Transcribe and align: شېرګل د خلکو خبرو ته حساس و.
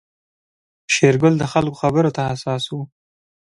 شېرګل 0.93 1.33
د 1.39 1.43
خلکو 1.53 1.79
خبرو 1.81 2.11
ته 2.15 2.21
حساس 2.29 2.63
و. 2.69 2.73